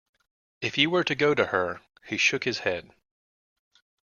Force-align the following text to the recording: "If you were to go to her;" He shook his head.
"If 0.61 0.79
you 0.79 0.89
were 0.89 1.03
to 1.03 1.13
go 1.13 1.35
to 1.35 1.45
her;" 1.45 1.81
He 2.03 2.17
shook 2.17 2.43
his 2.45 2.57
head. 2.61 2.89